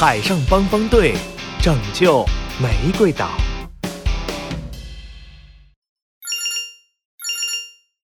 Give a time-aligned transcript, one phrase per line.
[0.00, 1.16] 海上帮帮队
[1.60, 2.24] 拯救
[2.62, 3.32] 玫瑰岛。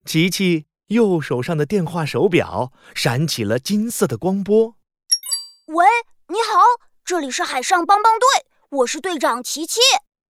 [0.04, 4.78] 琪琪右手上的电话手表闪起了金色的光波。
[5.68, 5.86] 喂，
[6.30, 6.60] 你好，
[7.06, 8.28] 这里是海上帮帮队，
[8.80, 9.80] 我是队长琪琪。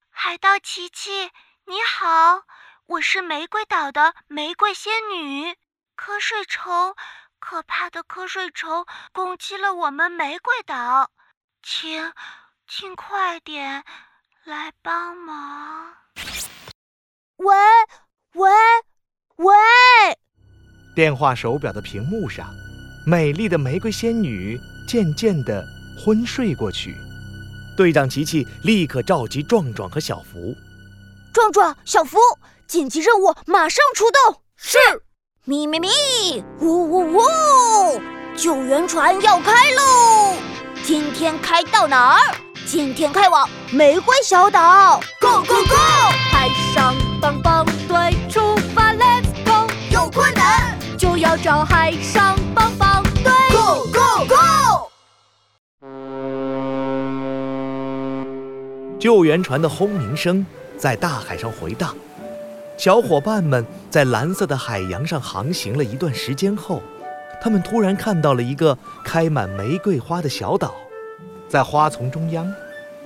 [0.09, 1.09] 海盗琪琪，
[1.67, 2.41] 你好，
[2.87, 5.55] 我是玫瑰岛的玫瑰仙女。
[5.95, 6.93] 瞌睡虫，
[7.39, 11.11] 可怕的瞌睡虫攻击了我们玫瑰岛，
[11.67, 11.99] 请，
[12.67, 13.83] 请快点
[14.43, 15.91] 来帮忙。
[17.37, 17.55] 喂，
[18.33, 18.51] 喂，
[19.37, 19.51] 喂！
[20.95, 22.53] 电话手表的屏幕上，
[23.07, 25.65] 美丽的玫瑰仙女渐渐的
[25.97, 26.95] 昏睡过去。
[27.75, 30.53] 队长琪琪立刻召集壮壮和小福。
[31.33, 32.19] 壮壮、小福，
[32.67, 34.43] 紧急任务，马上出动！
[34.55, 34.77] 是。
[35.45, 35.89] 咪咪咪，
[36.59, 38.01] 呜呜呜！
[38.37, 40.54] 救援船要开喽！
[40.85, 42.19] 今天开到哪儿？
[42.67, 44.99] 今天开往玫瑰小岛。
[45.19, 45.75] Go go go！
[46.31, 49.67] 海上帮帮队出发，Let's go！
[49.89, 53.31] 有困难就要找海上帮帮队。
[53.51, 54.91] Go go go！
[58.99, 60.45] 救援船的轰鸣声
[60.77, 61.95] 在大海上回荡。
[62.77, 66.83] 小伙伴们在蓝色的海洋上航行了一段时间后，
[67.41, 70.75] 他们突然看到了一个开满玫瑰花的小岛，
[71.47, 72.51] 在花丛中央，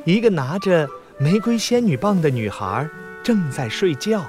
[0.06, 2.88] 一个拿着玫瑰仙女棒的女孩
[3.24, 4.24] 正在睡觉。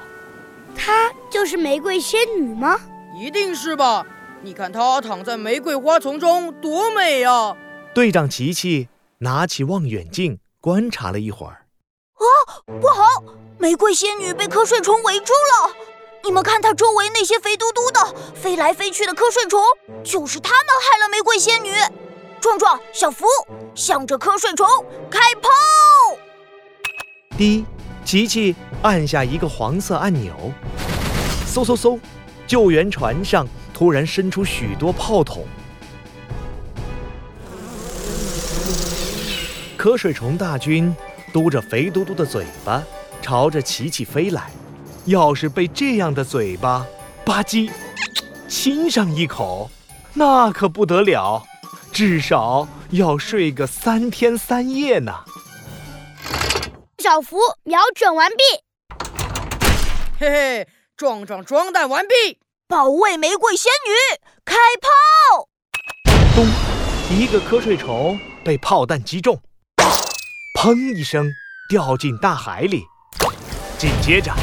[0.74, 2.78] 她就是玫瑰仙女吗？
[3.20, 4.06] 一定是吧！
[4.42, 7.56] 你看她躺在玫瑰花丛中，多美呀！
[7.92, 11.66] 队长琪琪拿起望远镜观察了一会儿。
[12.14, 12.24] 啊，
[12.80, 13.04] 不好！
[13.58, 15.74] 玫瑰仙女被瞌睡虫围住了。
[16.22, 18.14] 你们看，她周围那些肥嘟嘟的、
[18.50, 19.62] 飞来飞去的瞌睡虫，
[20.02, 21.70] 就是他们害了玫瑰仙女。
[22.40, 23.24] 壮壮、小福，
[23.76, 24.66] 向着瞌睡虫
[25.08, 25.48] 开炮！
[27.38, 27.64] 滴，
[28.04, 30.34] 琪琪按下一个黄色按钮，
[31.46, 32.00] 嗖嗖嗖，
[32.44, 35.46] 救援船上突然伸出许多炮筒。
[39.78, 40.92] 瞌睡虫大军。
[41.32, 42.82] 嘟着肥嘟嘟的嘴巴，
[43.22, 44.50] 朝着琪琪飞来。
[45.04, 46.84] 要是被这样的嘴巴
[47.24, 47.70] 吧唧
[48.50, 49.70] 亲上一口，
[50.12, 51.46] 那可不得了，
[51.92, 55.14] 至少要睡个三天三夜呢。
[56.98, 58.42] 小福瞄准完毕，
[60.18, 65.48] 嘿嘿，壮壮装弹完毕，保卫玫瑰仙女，开炮！
[66.34, 66.44] 咚，
[67.16, 69.40] 一个瞌睡虫被炮弹击中。
[70.58, 71.30] 砰一声，
[71.68, 72.82] 掉进大海里。
[73.78, 74.34] 紧接着，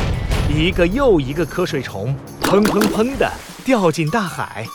[0.49, 3.29] 一个又一个瞌睡虫，砰砰砰的
[3.67, 4.65] 掉进大海。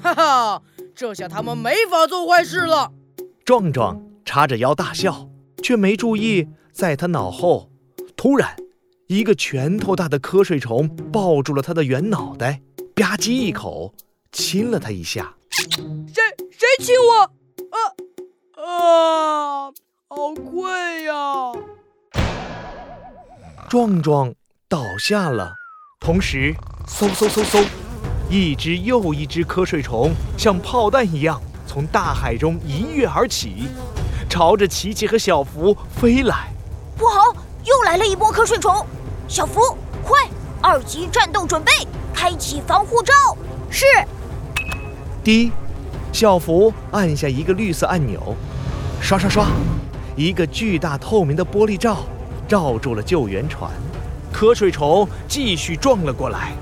[0.00, 0.62] 哈哈，
[0.94, 2.92] 这下他们没法做坏事了。
[3.44, 5.28] 壮壮叉着腰大笑，
[5.64, 7.68] 却没注意，在他脑后，
[8.16, 8.54] 突然，
[9.08, 12.62] 一个拳头大的瞌睡虫抱住了他的圆脑袋，
[12.94, 13.92] 吧唧一口
[14.30, 15.34] 亲了他一下。
[15.50, 15.66] 谁
[16.52, 17.18] 谁亲我？
[17.72, 17.78] 啊
[18.64, 19.72] 啊！
[20.06, 21.52] 好困呀！
[23.68, 24.32] 壮壮
[24.68, 25.52] 倒下了，
[25.98, 26.54] 同时，
[26.86, 27.64] 嗖嗖嗖嗖，
[28.28, 33.68] 一只又一只瞌睡虫像炮弹一样从大海中一跃而起，
[34.28, 36.48] 朝着琪琪和小福飞来。
[36.96, 37.34] 不好，
[37.64, 38.84] 又来了一波瞌睡虫！
[39.26, 39.60] 小福，
[40.04, 40.28] 快，
[40.60, 41.72] 二级战斗准备，
[42.14, 43.12] 开启防护罩。
[43.70, 43.86] 是。
[45.24, 45.50] 滴，
[46.12, 48.36] 小福按下一个绿色按钮，
[49.00, 49.46] 刷刷刷。
[50.14, 51.98] 一个巨大透明的玻璃罩
[52.46, 53.70] 罩住了救援船，
[54.32, 56.52] 瞌睡虫继续撞了过来，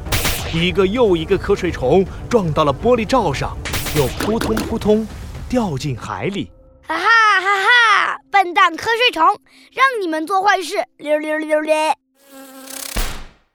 [0.53, 3.57] 一个又一个瞌睡虫撞到了玻璃罩上，
[3.97, 5.07] 又扑通扑通
[5.49, 6.51] 掉进海里。
[6.83, 8.19] 哈哈哈哈！
[8.33, 9.25] 笨蛋瞌睡虫，
[9.73, 11.75] 让你们做坏事，溜溜溜溜！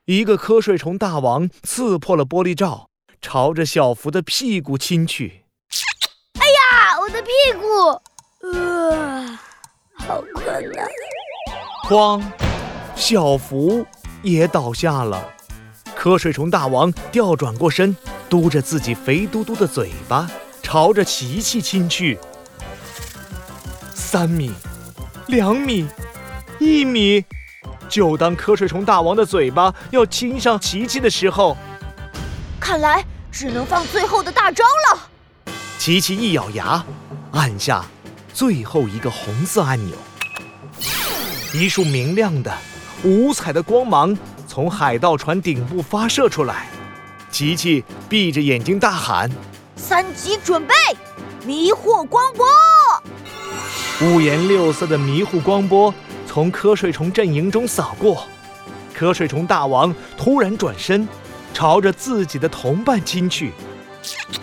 [0.05, 2.87] 一个瞌睡虫大王刺破了玻璃罩，
[3.21, 5.43] 朝着小福的屁股亲去。
[6.39, 7.29] 哎呀，我的屁
[7.59, 7.67] 股！
[8.47, 9.37] 呃。
[9.97, 10.87] 好困难！
[11.89, 12.23] 哐，
[12.95, 13.85] 小福
[14.21, 15.33] 也倒下了。
[16.05, 17.97] 瞌睡虫大王调转过身，
[18.29, 20.29] 嘟着自己肥嘟嘟的嘴巴，
[20.61, 22.19] 朝着琪琪亲去。
[23.95, 24.51] 三米，
[25.25, 25.87] 两米，
[26.59, 27.25] 一米。
[27.89, 31.57] 就当瞌睡虫大王的嘴巴要亲上琪琪的时候，
[32.59, 35.09] 看来只能放最后的大招了。
[35.79, 36.85] 琪琪一咬牙，
[37.31, 37.83] 按下。
[38.31, 39.95] 最后一个红色按钮，
[41.51, 42.55] 一束明亮的、
[43.03, 44.15] 五彩的光芒
[44.55, 46.67] 从海盗船顶部发射出来。
[47.29, 49.29] 琪琪闭着眼睛大喊
[49.75, 50.73] ：“三级准备，
[51.45, 52.45] 迷惑光波！”
[54.07, 55.93] 五颜六色的迷糊光波
[56.25, 58.25] 从瞌睡虫阵营中扫过，
[58.97, 61.05] 瞌睡虫大王突然转身，
[61.53, 63.51] 朝着自己的同伴亲去。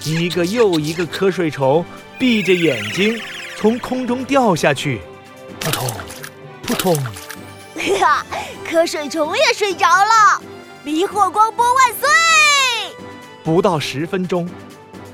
[0.05, 1.83] 一个又一个瞌睡虫
[2.19, 3.19] 闭着眼睛
[3.57, 5.01] 从空中掉下去，
[5.59, 5.89] 扑通，
[6.63, 6.95] 扑通。
[8.01, 8.25] 哈，
[8.65, 10.41] 瞌睡虫也睡着了，
[10.85, 12.09] 迷惑光波万岁！
[13.43, 14.49] 不到十分钟，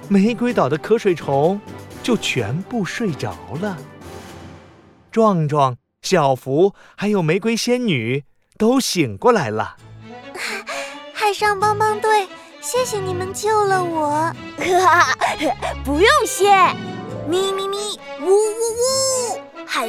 [0.08, 1.58] 玫瑰岛的瞌睡虫
[2.02, 3.76] 就全部睡着了。
[5.10, 8.24] 壮壮、小福还有玫瑰仙女
[8.58, 9.76] 都醒过来了。
[11.14, 12.28] 海上帮帮队，
[12.60, 14.10] 谢谢你们救了我。
[14.58, 15.16] 哈哈，
[15.84, 16.52] 不用谢。
[17.26, 18.67] 咪咪咪，呜呜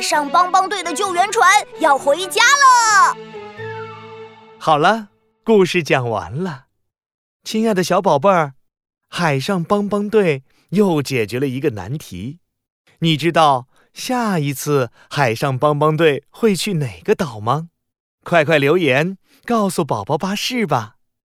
[0.01, 1.49] 上帮帮队的救援船
[1.79, 3.17] 要回家了。
[4.57, 5.09] 好了，
[5.43, 6.65] 故事讲完了。
[7.43, 8.53] 亲爱的小宝贝儿，
[9.09, 12.39] 海上帮帮队又解决了一个难题。
[12.99, 17.69] 你知道下一次海上帮帮队会去哪个岛吗？
[18.23, 20.97] 快快留言告诉宝宝巴士吧。